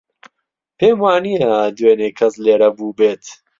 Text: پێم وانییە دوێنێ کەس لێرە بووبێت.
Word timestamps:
پێم 0.77 0.97
وانییە 1.03 1.57
دوێنێ 1.77 2.09
کەس 2.17 2.33
لێرە 2.43 2.69
بووبێت. 2.77 3.23